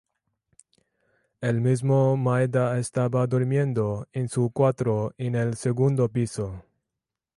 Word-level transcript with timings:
El 1.41 1.61
mismo 1.61 2.17
Maeda 2.17 2.79
estaba 2.79 3.27
durmiendo 3.27 4.07
en 4.13 4.29
su 4.29 4.49
cuarto 4.49 5.13
en 5.19 5.35
el 5.35 5.55
segundo 5.55 6.09
piso. 6.09 6.65